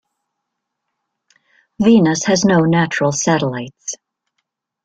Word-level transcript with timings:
Venus 1.79 2.23
has 2.23 2.43
no 2.43 2.61
natural 2.61 3.11
satellites. 3.11 3.93